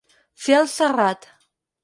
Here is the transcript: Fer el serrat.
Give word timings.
Fer 0.45 0.55
el 0.61 0.69
serrat. 0.77 1.31